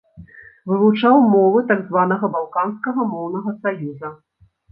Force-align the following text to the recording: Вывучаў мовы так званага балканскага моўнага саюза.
Вывучаў 0.69 1.17
мовы 1.33 1.59
так 1.71 1.83
званага 1.91 2.25
балканскага 2.35 3.05
моўнага 3.13 3.49
саюза. 3.67 4.09